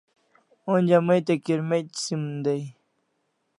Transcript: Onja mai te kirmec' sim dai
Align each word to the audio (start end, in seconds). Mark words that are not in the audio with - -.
Onja 0.73 0.97
mai 1.07 1.21
te 1.27 1.33
kirmec' 1.45 1.99
sim 2.03 2.23
dai 2.43 2.63